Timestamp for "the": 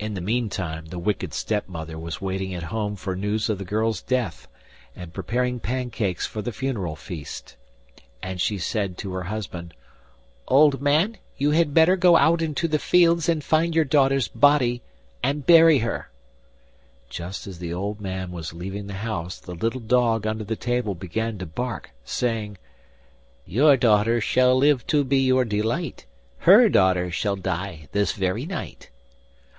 0.14-0.20, 0.86-0.98, 3.58-3.64, 6.40-6.52, 12.68-12.78, 17.58-17.74, 18.86-18.94, 19.40-19.56, 20.44-20.54